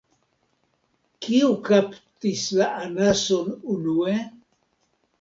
[1.25, 4.21] Kiu kaptis la anason unue?